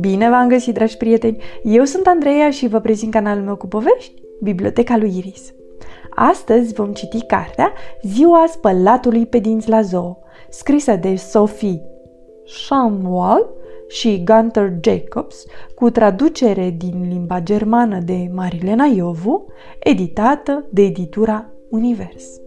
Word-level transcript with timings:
Bine 0.00 0.28
v-am 0.28 0.48
găsit, 0.48 0.74
dragi 0.74 0.96
prieteni! 0.96 1.42
Eu 1.62 1.84
sunt 1.84 2.06
Andreea 2.06 2.50
și 2.50 2.68
vă 2.68 2.80
prezint 2.80 3.12
canalul 3.12 3.44
meu 3.44 3.56
cu 3.56 3.66
povești, 3.66 4.22
Biblioteca 4.42 4.96
lui 4.96 5.16
Iris. 5.16 5.54
Astăzi 6.10 6.74
vom 6.74 6.92
citi 6.92 7.26
cartea 7.26 7.72
Ziua 8.02 8.44
spălatului 8.48 9.26
pe 9.26 9.38
dinți 9.38 9.68
la 9.68 9.80
zoo, 9.82 10.18
scrisă 10.48 10.96
de 10.96 11.16
Sophie 11.16 11.82
Shamwal 12.44 13.48
și 13.88 14.22
Gunter 14.24 14.72
Jacobs, 14.80 15.44
cu 15.74 15.90
traducere 15.90 16.74
din 16.78 17.06
limba 17.08 17.40
germană 17.40 17.98
de 18.04 18.30
Marilena 18.32 18.84
Iovu, 18.84 19.46
editată 19.78 20.66
de 20.70 20.82
editura 20.82 21.52
Univers. 21.68 22.40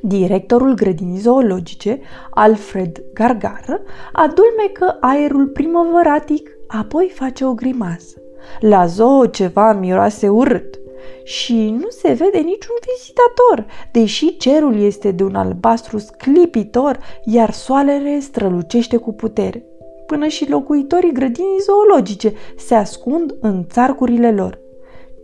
Directorul 0.00 0.74
grădinii 0.74 1.18
zoologice, 1.18 2.00
Alfred 2.30 3.02
Gargar, 3.14 3.82
adulmecă 4.12 4.96
aerul 5.00 5.46
primăvăratic, 5.46 6.50
apoi 6.66 7.12
face 7.14 7.44
o 7.44 7.54
grimasă. 7.54 8.18
La 8.60 8.86
zoo 8.86 9.26
ceva 9.26 9.72
miroase 9.72 10.28
urât 10.28 10.80
și 11.24 11.70
nu 11.80 11.88
se 11.88 12.12
vede 12.12 12.38
niciun 12.38 12.76
vizitator, 12.96 13.66
deși 13.92 14.36
cerul 14.36 14.80
este 14.80 15.10
de 15.10 15.22
un 15.22 15.34
albastru 15.34 15.98
sclipitor, 15.98 16.98
iar 17.24 17.50
soarele 17.50 18.18
strălucește 18.20 18.96
cu 18.96 19.12
putere. 19.12 19.64
Până 20.06 20.26
și 20.26 20.50
locuitorii 20.50 21.12
grădinii 21.12 21.60
zoologice 21.60 22.32
se 22.56 22.74
ascund 22.74 23.34
în 23.40 23.64
țarcurile 23.70 24.32
lor. 24.32 24.58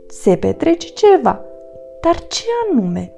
Se 0.09 0.37
petrece 0.37 0.89
ceva, 0.89 1.45
dar 2.01 2.27
ce 2.27 2.45
anume? 2.71 3.16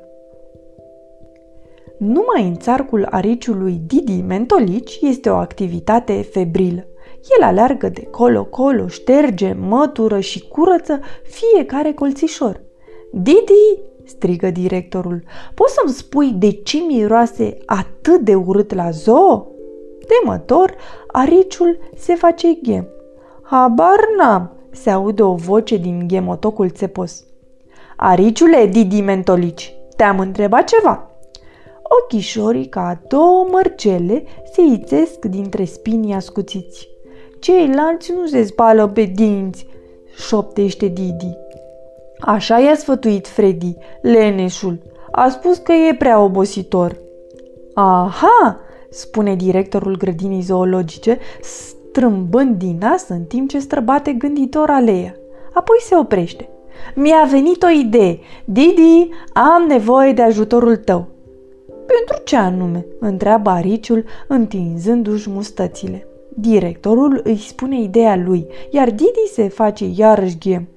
Numai 1.99 2.43
în 2.43 2.57
țarcul 2.57 3.07
ariciului 3.11 3.81
Didi 3.87 4.21
Mentolici 4.27 4.99
este 5.01 5.31
o 5.31 5.35
activitate 5.35 6.29
febrilă. 6.31 6.87
El 7.39 7.45
aleargă 7.45 7.89
de 7.89 8.03
colo-colo, 8.03 8.87
șterge, 8.87 9.53
mătură 9.53 10.21
și 10.21 10.49
curăță 10.49 11.01
fiecare 11.23 11.93
colțișor. 11.93 12.61
Didi, 13.13 13.81
strigă 14.05 14.51
directorul, 14.51 15.23
poți 15.55 15.75
să-mi 15.75 15.93
spui 15.93 16.33
de 16.33 16.51
ce 16.51 16.79
miroase 16.79 17.59
atât 17.67 18.21
de 18.21 18.35
urât 18.35 18.75
la 18.75 18.91
zoo? 18.91 19.47
Temător, 20.07 20.75
ariciul 21.07 21.79
se 21.97 22.15
face 22.15 22.59
ghem. 22.63 22.89
Habar 23.43 23.99
n-am, 24.19 24.53
se 24.71 24.91
aude 24.91 25.23
o 25.23 25.35
voce 25.35 25.77
din 25.77 26.05
ghemotocul 26.07 26.71
țepos. 26.71 27.25
Ariciule, 27.97 28.67
Didi 28.67 29.01
Mentolici, 29.01 29.75
te-am 29.97 30.19
întrebat 30.19 30.65
ceva. 30.65 31.08
Ochișorii 31.89 32.67
ca 32.67 33.01
două 33.09 33.47
mărcele 33.51 34.25
se 34.53 34.63
ițesc 34.63 35.25
dintre 35.25 35.65
spinii 35.65 36.15
ascuțiți. 36.15 36.89
Ceilalți 37.39 38.13
nu 38.13 38.27
se 38.27 38.45
spală 38.45 38.89
pe 38.89 39.03
dinți, 39.03 39.67
șoptește 40.17 40.87
Didi. 40.87 41.37
Așa 42.19 42.59
i-a 42.59 42.75
sfătuit 42.75 43.29
Freddy, 43.29 43.77
leneșul. 44.03 44.79
A 45.11 45.29
spus 45.29 45.57
că 45.57 45.73
e 45.73 45.95
prea 45.95 46.21
obositor. 46.21 46.97
Aha, 47.75 48.61
spune 48.91 49.35
directorul 49.35 49.97
grădinii 49.97 50.41
zoologice, 50.41 51.19
strâmbând 51.41 52.57
din 52.57 52.77
nas 52.81 53.09
în 53.09 53.25
timp 53.25 53.49
ce 53.49 53.59
străbate 53.59 54.13
gânditor 54.13 54.71
aleea. 54.71 55.15
Apoi 55.53 55.77
se 55.81 55.97
oprește. 55.97 56.49
Mi-a 56.95 57.27
venit 57.31 57.63
o 57.63 57.69
idee. 57.69 58.19
Didi, 58.45 59.09
am 59.33 59.65
nevoie 59.69 60.13
de 60.13 60.23
ajutorul 60.23 60.77
tău. 60.77 61.07
Pentru 61.95 62.23
ce 62.25 62.37
anume? 62.37 62.87
întreabă 63.01 63.51
ariciul, 63.51 64.05
întinzându-și 64.29 65.31
mustățile. 65.31 66.07
Directorul 66.37 67.21
îi 67.25 67.37
spune 67.37 67.81
ideea 67.81 68.17
lui, 68.17 68.47
iar 68.71 68.91
Didi 68.91 69.33
se 69.33 69.49
face 69.49 69.91
iarăși 69.95 70.39
ghem. 70.39 70.69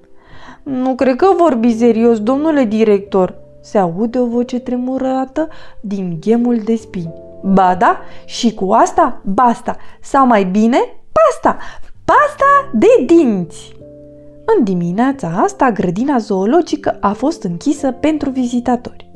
Nu 0.62 0.94
cred 0.94 1.16
că 1.16 1.26
vorbi 1.36 1.76
serios, 1.76 2.20
domnule 2.20 2.64
director, 2.64 3.34
se 3.60 3.78
aude 3.78 4.18
o 4.18 4.26
voce 4.26 4.58
tremurată 4.58 5.48
din 5.80 6.16
ghemul 6.20 6.58
de 6.64 6.76
spini. 6.76 7.12
Ba 7.42 7.74
da, 7.74 8.00
și 8.24 8.54
cu 8.54 8.72
asta 8.72 9.20
basta, 9.24 9.76
sau 10.00 10.26
mai 10.26 10.44
bine, 10.44 10.78
pasta, 11.12 11.56
pasta 12.04 12.70
de 12.72 13.04
dinți. 13.06 13.76
În 14.56 14.64
dimineața 14.64 15.28
asta, 15.42 15.70
grădina 15.70 16.18
zoologică 16.18 16.96
a 17.00 17.12
fost 17.12 17.42
închisă 17.42 17.90
pentru 17.90 18.30
vizitatori. 18.30 19.11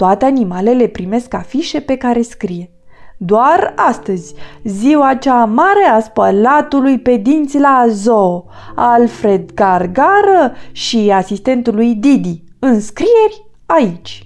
Toate 0.00 0.24
animalele 0.24 0.86
primesc 0.86 1.34
afișe 1.34 1.80
pe 1.80 1.96
care 1.96 2.22
scrie 2.22 2.70
doar 3.16 3.72
astăzi, 3.76 4.34
ziua 4.64 5.14
cea 5.14 5.44
mare 5.44 5.84
a 5.84 6.00
spălatului 6.00 6.98
pe 6.98 7.16
dinți 7.16 7.58
la 7.58 7.86
zoo, 7.88 8.44
Alfred 8.74 9.52
Gargară 9.54 10.52
și 10.72 11.10
asistentului 11.12 11.94
Didi. 11.94 12.42
Înscrieri 12.58 13.46
aici. 13.66 14.24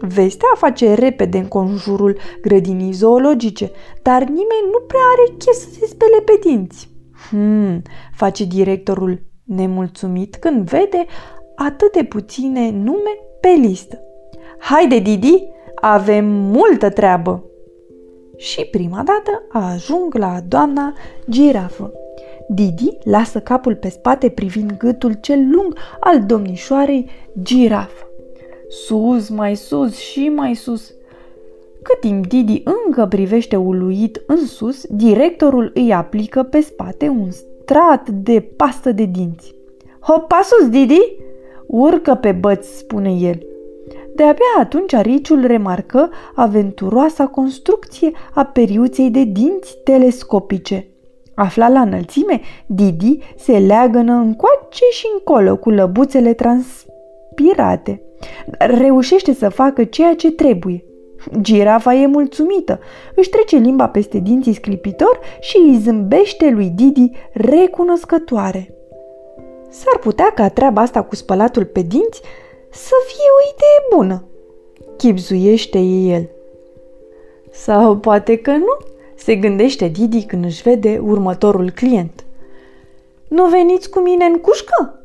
Vestea 0.00 0.48
face 0.56 0.94
repede 0.94 1.38
în 1.38 1.48
conjurul 1.48 2.18
grădinii 2.42 2.92
zoologice, 2.92 3.70
dar 4.02 4.22
nimeni 4.22 4.70
nu 4.72 4.78
prea 4.86 5.00
are 5.12 5.36
chef 5.38 5.54
să 5.54 5.68
se 5.78 5.86
spele 5.86 6.20
pe 6.24 6.48
dinți. 6.48 6.90
Hmm, 7.28 7.82
face 8.14 8.44
directorul 8.44 9.22
nemulțumit 9.44 10.36
când 10.36 10.68
vede 10.68 11.04
atât 11.56 11.92
de 11.92 12.04
puține 12.04 12.70
nume 12.70 13.10
pe 13.40 13.48
listă. 13.48 14.00
Haide, 14.58 14.98
Didi, 14.98 15.48
avem 15.74 16.24
multă 16.26 16.90
treabă! 16.90 17.44
Și 18.36 18.64
prima 18.64 19.02
dată 19.04 19.42
ajung 19.48 20.14
la 20.14 20.40
doamna 20.48 20.94
girafă. 21.30 21.92
Didi 22.48 22.98
lasă 23.04 23.40
capul 23.40 23.74
pe 23.74 23.88
spate 23.88 24.28
privind 24.28 24.76
gâtul 24.78 25.12
cel 25.20 25.48
lung 25.50 25.78
al 26.00 26.24
domnișoarei 26.24 27.10
girafă. 27.42 28.06
Sus, 28.68 29.28
mai 29.28 29.54
sus 29.54 29.96
și 29.96 30.28
mai 30.28 30.54
sus. 30.54 30.94
Cât 31.82 32.00
timp 32.00 32.26
Didi 32.26 32.62
încă 32.86 33.06
privește 33.06 33.56
uluit 33.56 34.22
în 34.26 34.46
sus, 34.46 34.86
directorul 34.86 35.70
îi 35.74 35.92
aplică 35.92 36.42
pe 36.42 36.60
spate 36.60 37.08
un 37.08 37.30
strat 37.30 38.08
de 38.08 38.40
pastă 38.56 38.92
de 38.92 39.04
dinți. 39.04 39.54
Hopa 40.00 40.40
sus, 40.42 40.68
Didi! 40.68 41.00
Urcă 41.66 42.14
pe 42.14 42.32
băț, 42.32 42.66
spune 42.66 43.10
el. 43.10 43.46
De-abia 44.16 44.54
atunci 44.60 44.92
ariciul 44.92 45.46
remarcă 45.46 46.10
aventuroasa 46.34 47.26
construcție 47.26 48.10
a 48.34 48.44
periuței 48.44 49.10
de 49.10 49.24
dinți 49.24 49.76
telescopice. 49.84 50.86
Afla 51.34 51.68
la 51.68 51.80
înălțime, 51.80 52.40
Didi 52.66 53.18
se 53.36 53.58
leagănă 53.58 54.12
încoace 54.12 54.84
și 54.90 55.06
încolo 55.18 55.56
cu 55.56 55.70
lăbuțele 55.70 56.32
transpirate. 56.32 58.02
Reușește 58.58 59.32
să 59.32 59.48
facă 59.48 59.84
ceea 59.84 60.14
ce 60.14 60.30
trebuie. 60.30 60.84
Girafa 61.40 61.94
e 61.94 62.06
mulțumită, 62.06 62.80
își 63.14 63.28
trece 63.28 63.56
limba 63.56 63.88
peste 63.88 64.18
dinții 64.18 64.54
sclipitor 64.54 65.20
și 65.40 65.56
îi 65.56 65.78
zâmbește 65.82 66.50
lui 66.50 66.68
Didi 66.68 67.10
recunoscătoare. 67.32 68.74
S-ar 69.68 69.98
putea 70.00 70.32
ca 70.34 70.48
treaba 70.48 70.80
asta 70.80 71.02
cu 71.02 71.14
spălatul 71.14 71.64
pe 71.64 71.80
dinți 71.80 72.22
să 72.76 72.94
fie 73.06 73.28
o 73.36 73.48
idee 73.54 73.96
bună, 73.96 74.24
chipzuiește 74.96 75.78
el. 75.78 76.28
Sau 77.50 77.96
poate 77.96 78.36
că 78.36 78.50
nu, 78.50 78.76
se 79.14 79.34
gândește 79.34 79.88
Didi 79.88 80.24
când 80.24 80.44
își 80.44 80.62
vede 80.62 81.00
următorul 81.02 81.70
client. 81.70 82.24
Nu 83.28 83.46
veniți 83.46 83.90
cu 83.90 84.00
mine 84.00 84.24
în 84.24 84.38
cușcă? 84.38 85.00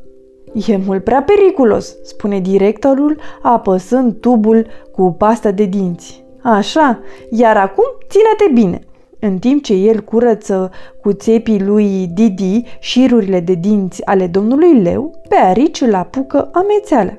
E 0.68 0.78
mult 0.78 1.04
prea 1.04 1.24
periculos, 1.24 1.96
spune 2.04 2.40
directorul, 2.40 3.20
apăsând 3.42 4.20
tubul 4.20 4.68
cu 4.92 5.16
pastă 5.18 5.52
de 5.52 5.66
dinți. 5.66 6.24
Așa, 6.42 7.00
iar 7.30 7.58
acum 7.58 7.86
ține-te 8.10 8.54
bine. 8.54 8.86
În 9.20 9.40
timp 9.40 9.64
ce 9.64 9.74
el 9.74 10.00
curăță 10.00 10.72
cu 11.02 11.14
țepii 11.14 11.64
lui 11.64 12.10
Didi 12.14 12.64
șirurile 12.80 13.40
de 13.40 13.54
dinți 13.54 14.06
ale 14.06 14.28
domnului 14.28 14.82
leu, 14.82 15.22
pe 15.30 15.36
arici 15.36 15.82
îl 15.82 15.94
apucă 15.94 16.50
amețeala 16.54 17.14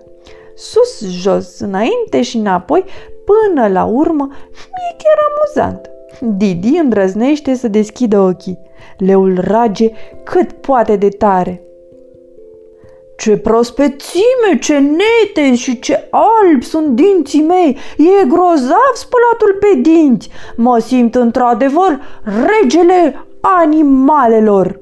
sus, 0.54 1.10
jos, 1.10 1.60
înainte 1.60 2.22
și 2.22 2.36
înapoi, 2.36 2.84
până 3.24 3.68
la 3.68 3.84
urmă, 3.84 4.28
e 4.54 4.96
chiar 4.96 5.18
amuzant. 5.28 5.90
Didi 6.36 6.76
îndrăznește 6.76 7.54
să 7.54 7.68
deschidă 7.68 8.18
ochii. 8.18 8.58
Leul 8.98 9.38
rage 9.40 9.90
cât 10.22 10.52
poate 10.52 10.96
de 10.96 11.08
tare. 11.08 11.62
Ce 13.16 13.36
prospețime, 13.36 14.58
ce 14.60 14.78
nete 14.78 15.54
și 15.54 15.78
ce 15.78 16.08
albi 16.10 16.64
sunt 16.64 16.86
dinții 16.86 17.42
mei! 17.42 17.76
E 17.98 18.26
grozav 18.26 18.92
spălatul 18.94 19.56
pe 19.60 19.80
dinți! 19.80 20.28
Mă 20.56 20.78
simt 20.78 21.14
într-adevăr 21.14 22.00
regele 22.24 23.26
animalelor! 23.40 24.81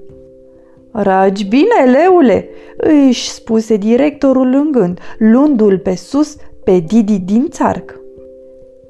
Ragi 0.92 1.44
bine, 1.44 1.84
leule, 1.84 2.48
își 2.76 3.30
spuse 3.30 3.76
directorul 3.76 4.54
în 4.54 4.70
gând, 4.70 5.00
luându-l 5.18 5.78
pe 5.78 5.94
sus 5.94 6.36
pe 6.64 6.78
Didi 6.78 7.18
din 7.18 7.46
țarc. 7.50 7.98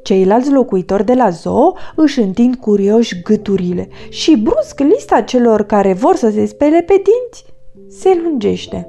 Ceilalți 0.02 0.52
locuitori 0.52 1.04
de 1.04 1.14
la 1.14 1.30
zoo 1.30 1.76
își 1.96 2.20
întind 2.20 2.54
curioși 2.54 3.22
gâturile 3.22 3.88
și 4.08 4.36
brusc 4.36 4.80
lista 4.80 5.20
celor 5.20 5.62
care 5.62 5.92
vor 5.92 6.16
să 6.16 6.30
se 6.30 6.46
spele 6.46 6.82
pe 6.86 6.94
dinți 6.94 7.44
se 7.90 8.20
lungește. 8.22 8.88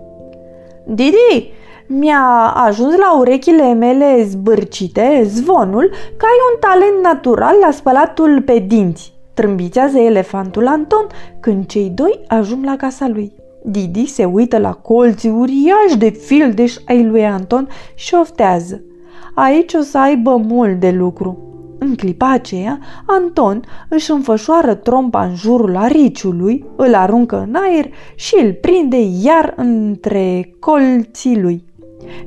Didi, 0.85 1.51
mi-a 1.87 2.53
ajuns 2.55 2.95
la 2.95 3.17
urechile 3.17 3.73
mele 3.73 4.23
zbârcite 4.23 5.23
zvonul 5.25 5.89
că 6.17 6.25
ai 6.25 6.39
un 6.53 6.59
talent 6.59 7.03
natural 7.03 7.55
la 7.61 7.71
spălatul 7.71 8.41
pe 8.41 8.59
dinți. 8.67 9.10
Trâmbițează 9.33 9.97
elefantul 9.97 10.67
Anton 10.67 11.07
când 11.39 11.65
cei 11.65 11.89
doi 11.89 12.19
ajung 12.27 12.65
la 12.65 12.75
casa 12.75 13.07
lui. 13.07 13.31
Didi 13.63 14.05
se 14.05 14.25
uită 14.25 14.57
la 14.57 14.73
colții 14.73 15.29
uriași 15.29 15.97
de 15.97 16.09
fildeș 16.09 16.75
ai 16.85 17.03
lui 17.03 17.25
Anton 17.25 17.67
și 17.95 18.15
oftează. 18.21 18.81
Aici 19.35 19.73
o 19.73 19.81
să 19.81 19.97
aibă 19.97 20.35
mult 20.35 20.79
de 20.79 20.91
lucru. 20.91 21.45
În 21.79 21.95
clipa 21.95 22.31
aceea, 22.31 22.79
Anton 23.05 23.61
își 23.89 24.11
înfășoară 24.11 24.73
trompa 24.73 25.23
în 25.23 25.35
jurul 25.35 25.75
ariciului, 25.75 26.65
îl 26.75 26.93
aruncă 26.93 27.45
în 27.47 27.55
aer 27.55 27.85
și 28.15 28.35
îl 28.43 28.53
prinde 28.53 28.97
iar 29.23 29.53
între 29.55 30.55
colții 30.59 31.41
lui. 31.41 31.63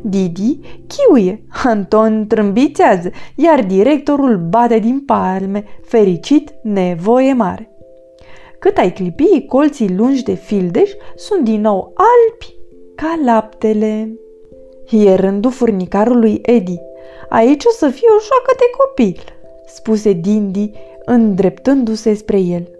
Didi 0.03 0.59
chiuie, 0.87 1.45
Anton 1.65 2.27
trâmbițează, 2.29 3.11
iar 3.37 3.65
directorul 3.65 4.47
bate 4.49 4.79
din 4.79 5.01
palme, 5.01 5.65
fericit, 5.83 6.53
nevoie 6.63 7.33
mare. 7.33 7.69
Cât 8.59 8.79
ai 8.79 8.93
clipi, 8.93 9.47
colții 9.47 9.95
lungi 9.97 10.23
de 10.23 10.35
fildeș 10.35 10.91
sunt 11.17 11.45
din 11.45 11.61
nou 11.61 11.93
albi 11.95 12.55
ca 12.95 13.21
laptele. 13.25 14.19
E 14.91 15.15
rândul 15.15 15.51
furnicarului 15.51 16.39
Edi. 16.43 16.79
Aici 17.29 17.65
o 17.65 17.71
să 17.71 17.89
fie 17.89 18.09
o 18.09 18.23
joacă 18.27 18.53
de 18.57 18.65
copil, 18.77 19.25
spuse 19.67 20.13
Dindi, 20.13 20.71
îndreptându-se 21.05 22.15
spre 22.15 22.39
el. 22.39 22.74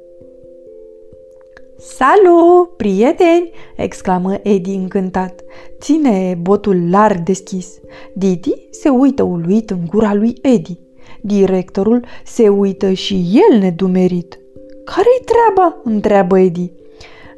Salut, 1.79 2.77
prieteni!" 2.77 3.51
exclamă 3.77 4.35
Edi 4.43 4.75
încântat. 4.75 5.45
Ține 5.81 6.39
botul 6.41 6.91
larg 6.91 7.19
deschis. 7.19 7.79
Didi 8.15 8.67
se 8.71 8.89
uită 8.89 9.23
uluit 9.23 9.71
în 9.71 9.79
gura 9.87 10.15
lui 10.15 10.39
Edi. 10.43 10.79
Directorul 11.21 12.05
se 12.25 12.49
uită 12.49 12.93
și 12.93 13.43
el 13.51 13.59
nedumerit. 13.59 14.39
Care-i 14.85 15.25
treaba?" 15.25 15.81
întreabă 15.85 16.39
Edi. 16.39 16.73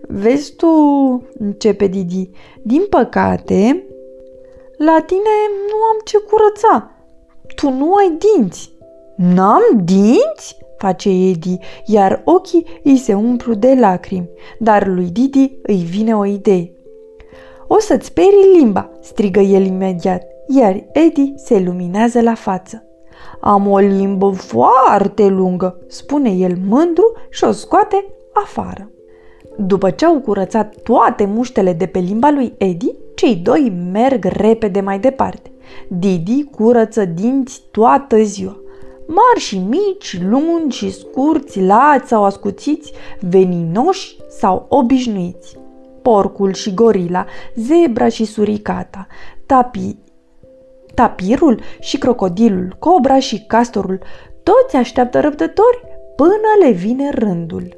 Vezi 0.09 0.55
tu, 0.55 0.67
începe 1.39 1.87
Didi, 1.87 2.31
din 2.63 2.87
păcate, 2.91 3.87
la 4.77 5.03
tine 5.07 5.35
nu 5.69 5.77
am 5.93 6.01
ce 6.05 6.19
curăța. 6.19 6.91
Tu 7.55 7.71
nu 7.71 7.95
ai 7.95 8.19
dinți. 8.19 8.76
N-am 9.17 9.63
dinți? 9.85 10.59
face 10.79 11.09
Edi, 11.09 11.59
iar 11.85 12.23
ochii 12.25 12.67
îi 12.83 12.97
se 12.97 13.15
umplu 13.15 13.55
de 13.55 13.77
lacrimi, 13.81 14.31
dar 14.59 14.87
lui 14.87 15.05
Didi 15.05 15.59
îi 15.63 15.77
vine 15.77 16.17
o 16.17 16.25
idee. 16.25 16.73
O 17.67 17.79
să-ți 17.79 18.13
perii 18.13 18.59
limba, 18.59 18.91
strigă 19.01 19.41
el 19.41 19.65
imediat, 19.65 20.23
iar 20.49 20.85
Edi 20.93 21.33
se 21.37 21.59
luminează 21.59 22.21
la 22.21 22.35
față. 22.35 22.85
Am 23.41 23.71
o 23.71 23.79
limbă 23.79 24.31
foarte 24.31 25.27
lungă, 25.27 25.79
spune 25.89 26.31
el 26.31 26.57
mândru 26.69 27.13
și 27.31 27.45
o 27.45 27.51
scoate 27.51 28.05
afară. 28.33 28.91
După 29.57 29.91
ce 29.91 30.05
au 30.05 30.21
curățat 30.21 30.75
toate 30.83 31.25
muștele 31.25 31.73
de 31.73 31.87
pe 31.87 31.99
limba 31.99 32.31
lui 32.31 32.55
Edi, 32.59 32.95
cei 33.15 33.35
doi 33.35 33.73
merg 33.93 34.25
repede 34.25 34.81
mai 34.81 34.99
departe. 34.99 35.51
Didi 35.89 36.45
curăță 36.45 37.05
dinți 37.05 37.63
toată 37.71 38.23
ziua. 38.23 38.61
Mari 39.07 39.41
și 39.41 39.59
mici, 39.59 40.21
lungi 40.23 40.77
și 40.77 40.91
scurți, 40.91 41.61
lați 41.61 42.09
sau 42.09 42.25
ascuțiți, 42.25 42.93
veninoși 43.21 44.17
sau 44.29 44.67
obișnuiți. 44.69 45.57
Porcul 46.03 46.53
și 46.53 46.75
gorila, 46.75 47.27
zebra 47.55 48.09
și 48.09 48.25
suricata, 48.25 49.07
tapi, 49.47 49.97
tapirul 50.95 51.61
și 51.81 51.99
crocodilul, 51.99 52.77
cobra 52.79 53.19
și 53.19 53.45
castorul, 53.47 53.99
toți 54.43 54.77
așteaptă 54.77 55.21
răbdători 55.21 55.81
până 56.17 56.67
le 56.67 56.71
vine 56.71 57.11
rândul. 57.11 57.77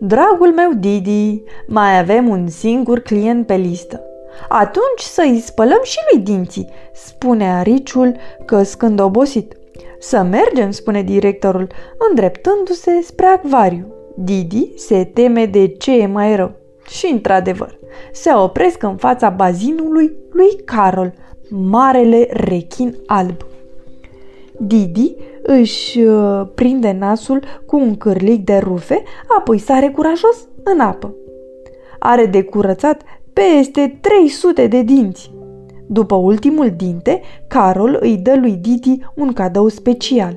Dragul 0.00 0.52
meu 0.52 0.72
Didi, 0.72 1.42
mai 1.66 1.98
avem 1.98 2.28
un 2.28 2.48
singur 2.48 2.98
client 2.98 3.46
pe 3.46 3.54
listă. 3.54 4.00
Atunci 4.48 5.00
să-i 5.00 5.42
spălăm 5.44 5.80
și 5.82 5.98
lui 6.12 6.22
dinții, 6.22 6.68
spune 6.92 7.52
ariciul 7.52 8.16
căscând 8.44 9.00
obosit. 9.00 9.56
Să 9.98 10.22
mergem, 10.22 10.70
spune 10.70 11.02
directorul, 11.02 11.66
îndreptându-se 12.08 13.00
spre 13.02 13.26
acvariu. 13.26 13.86
Didi 14.14 14.72
se 14.76 15.04
teme 15.04 15.46
de 15.46 15.66
ce 15.66 15.98
e 15.98 16.06
mai 16.06 16.36
rău. 16.36 16.52
Și 16.88 17.10
într-adevăr, 17.12 17.78
se 18.12 18.30
opresc 18.34 18.82
în 18.82 18.96
fața 18.96 19.30
bazinului 19.30 20.16
lui 20.32 20.56
Carol, 20.64 21.12
marele 21.48 22.28
rechin 22.30 22.96
alb. 23.06 23.44
Didi 24.58 25.14
își 25.42 26.00
uh, 26.00 26.46
prinde 26.54 26.96
nasul 26.98 27.42
cu 27.66 27.76
un 27.76 27.96
cârlic 27.96 28.44
de 28.44 28.56
rufe, 28.56 29.02
apoi 29.38 29.58
sare 29.58 29.88
curajos 29.90 30.48
în 30.64 30.80
apă. 30.80 31.14
Are 31.98 32.26
de 32.26 32.42
curățat 32.42 33.02
peste 33.32 33.98
300 34.00 34.66
de 34.66 34.82
dinți. 34.82 35.30
După 35.86 36.14
ultimul 36.14 36.72
dinte, 36.76 37.20
Carol 37.46 37.96
îi 38.00 38.16
dă 38.16 38.36
lui 38.40 38.52
Didi 38.52 38.98
un 39.14 39.32
cadou 39.32 39.68
special. 39.68 40.36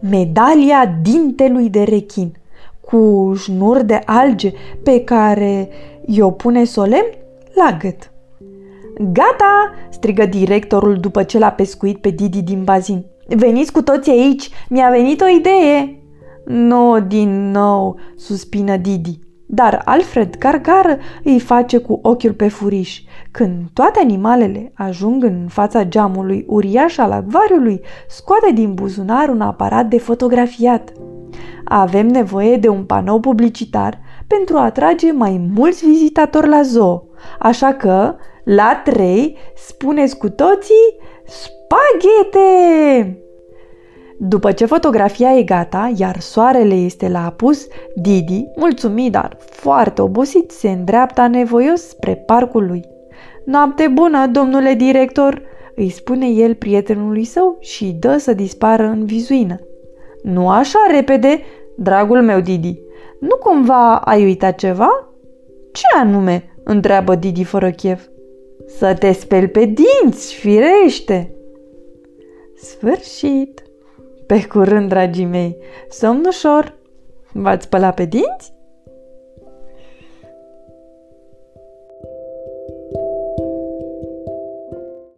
Medalia 0.00 0.98
dintelui 1.02 1.68
de 1.68 1.82
rechin, 1.82 2.32
cu 2.80 3.32
șnur 3.36 3.82
de 3.82 4.00
alge 4.04 4.52
pe 4.82 5.04
care 5.04 5.68
i-o 6.06 6.30
pune 6.30 6.64
solemn 6.64 7.06
la 7.54 7.76
gât. 7.80 8.12
Gata!" 8.98 9.74
strigă 9.90 10.26
directorul 10.26 10.96
după 10.96 11.22
ce 11.22 11.38
l-a 11.38 11.50
pescuit 11.50 11.98
pe 11.98 12.10
Didi 12.10 12.42
din 12.42 12.64
bazin. 12.64 13.04
Veniți 13.28 13.72
cu 13.72 13.82
toți 13.82 14.10
aici, 14.10 14.50
mi-a 14.68 14.90
venit 14.90 15.20
o 15.20 15.28
idee!" 15.38 15.98
Nu, 16.44 17.00
din 17.00 17.50
nou, 17.50 17.98
suspină 18.16 18.76
Didi. 18.76 19.18
Dar 19.46 19.82
Alfred 19.84 20.38
Gargară 20.38 20.98
îi 21.24 21.40
face 21.40 21.78
cu 21.78 21.98
ochiul 22.02 22.32
pe 22.32 22.48
furiș. 22.48 23.02
Când 23.30 23.60
toate 23.72 24.00
animalele 24.00 24.72
ajung 24.74 25.24
în 25.24 25.46
fața 25.48 25.84
geamului 25.84 26.44
uriaș 26.48 26.98
al 26.98 27.12
acvariului, 27.12 27.80
scoate 28.08 28.52
din 28.52 28.74
buzunar 28.74 29.28
un 29.28 29.40
aparat 29.40 29.86
de 29.86 29.98
fotografiat. 29.98 30.92
Avem 31.64 32.06
nevoie 32.06 32.56
de 32.56 32.68
un 32.68 32.84
panou 32.84 33.20
publicitar 33.20 33.98
pentru 34.26 34.56
a 34.56 34.64
atrage 34.64 35.12
mai 35.12 35.50
mulți 35.54 35.86
vizitatori 35.86 36.48
la 36.48 36.62
zoo. 36.62 37.02
Așa 37.38 37.72
că, 37.72 38.14
la 38.44 38.80
trei, 38.84 39.36
spuneți 39.54 40.18
cu 40.18 40.28
toții 40.28 40.96
spaghete! 41.24 43.18
După 44.18 44.52
ce 44.52 44.64
fotografia 44.66 45.36
e 45.36 45.42
gata, 45.42 45.92
iar 45.96 46.20
soarele 46.20 46.74
este 46.74 47.08
la 47.08 47.24
apus, 47.24 47.66
Didi, 47.94 48.44
mulțumit, 48.56 49.12
dar 49.12 49.36
foarte 49.38 50.02
obosit, 50.02 50.50
se 50.50 50.70
îndreaptă 50.70 51.26
nevoios 51.26 51.88
spre 51.88 52.14
parcul 52.14 52.66
lui. 52.66 52.84
Noapte 53.44 53.88
bună, 53.88 54.26
domnule 54.26 54.74
director!" 54.74 55.42
îi 55.76 55.90
spune 55.90 56.26
el 56.26 56.54
prietenului 56.54 57.24
său 57.24 57.56
și 57.60 57.96
dă 57.98 58.16
să 58.16 58.32
dispară 58.32 58.82
în 58.82 59.04
vizuină. 59.04 59.56
Nu 60.22 60.48
așa 60.48 60.78
repede, 60.90 61.40
dragul 61.76 62.22
meu 62.22 62.40
Didi. 62.40 62.78
Nu 63.20 63.36
cumva 63.36 63.96
ai 63.96 64.24
uitat 64.24 64.58
ceva? 64.58 65.14
Ce 65.72 65.84
anume? 65.96 66.44
întreabă 66.64 67.14
Didi 67.14 67.44
fără 67.44 67.70
chef. 67.70 68.06
Să 68.66 68.94
te 68.98 69.12
speli 69.12 69.48
pe 69.48 69.64
dinți, 69.64 70.34
firește! 70.34 71.34
Sfârșit! 72.56 73.63
Pe 74.26 74.46
curând, 74.46 74.88
dragii 74.88 75.24
mei! 75.24 75.56
Somn 75.88 76.24
ușor! 76.26 76.78
V-ați 77.32 77.64
spălat 77.64 77.94
pe 77.94 78.04
dinți? 78.04 78.53